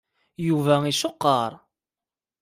[0.47, 1.51] Yuba iceqqer.